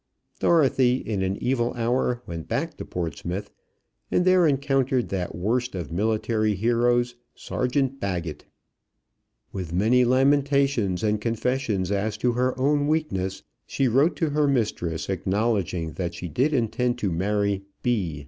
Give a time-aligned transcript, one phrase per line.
[0.39, 3.51] Dorothy in an evil hour went back to Portsmouth,
[4.09, 8.45] and there encountered that worst of military heroes, Sergeant Baggett.
[9.51, 15.07] With many lamentations, and confessions as to her own weakness, she wrote to her mistress,
[15.07, 17.91] acknowledging that she did intend to marry "B."